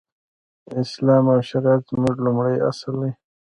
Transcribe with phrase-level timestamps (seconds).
[0.81, 3.11] اسلام او شريعت زموږ لومړی اصل دی.